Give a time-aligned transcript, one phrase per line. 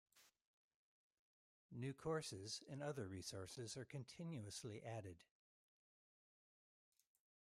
[1.69, 5.19] New courses and other resources are continuously added.